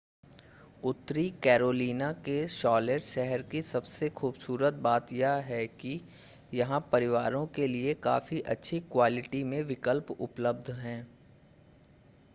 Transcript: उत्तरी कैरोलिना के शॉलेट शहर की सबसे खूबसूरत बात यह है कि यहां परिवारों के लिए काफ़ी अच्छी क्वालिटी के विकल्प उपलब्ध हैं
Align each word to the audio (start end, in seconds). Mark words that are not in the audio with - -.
उत्तरी 0.83 1.29
कैरोलिना 1.43 2.11
के 2.27 2.37
शॉलेट 2.49 3.03
शहर 3.03 3.41
की 3.51 3.61
सबसे 3.61 4.09
खूबसूरत 4.11 4.79
बात 4.83 5.13
यह 5.13 5.33
है 5.49 5.65
कि 5.75 5.99
यहां 6.53 6.79
परिवारों 6.91 7.45
के 7.55 7.67
लिए 7.67 7.93
काफ़ी 8.03 8.41
अच्छी 8.55 8.79
क्वालिटी 8.91 9.43
के 9.45 9.61
विकल्प 9.65 10.11
उपलब्ध 10.19 10.71
हैं 10.79 11.01